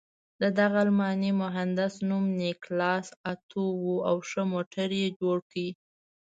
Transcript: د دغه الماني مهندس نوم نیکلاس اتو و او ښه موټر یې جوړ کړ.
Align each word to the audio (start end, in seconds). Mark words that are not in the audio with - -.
د 0.41 0.43
دغه 0.59 0.79
الماني 0.85 1.31
مهندس 1.43 1.93
نوم 2.09 2.25
نیکلاس 2.41 3.07
اتو 3.31 3.63
و 3.85 3.95
او 4.09 4.17
ښه 4.29 4.43
موټر 4.53 4.89
یې 5.01 5.07
جوړ 5.19 5.37
کړ. 5.49 5.65